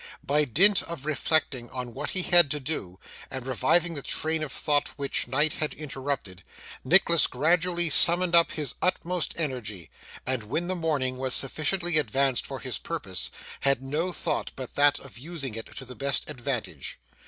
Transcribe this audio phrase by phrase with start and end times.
[0.23, 4.51] By dint of reflecting on what he had to do, and reviving the train of
[4.51, 6.41] thought which night had interrupted,
[6.83, 9.91] Nicholas gradually summoned up his utmost energy,
[10.25, 13.29] and when the morning was sufficiently advanced for his purpose,
[13.59, 16.97] had no thought but that of using it to the best advantage.